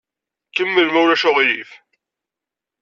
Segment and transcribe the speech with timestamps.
[0.55, 1.71] Kemmel, ma ulac aɣilif.